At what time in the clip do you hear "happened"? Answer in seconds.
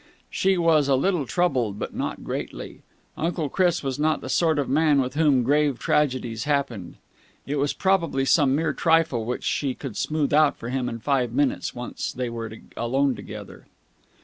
6.45-6.95